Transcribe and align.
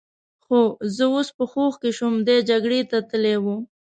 خو 0.43 0.59
زه 0.95 1.05
اوس 1.13 1.29
په 1.37 1.43
هوښ 1.51 1.73
کې 1.81 1.89
شوم، 1.97 2.15
دی 2.27 2.37
جګړې 2.49 2.81
ته 2.91 2.97
تلی 3.09 3.35
و. 3.43 3.45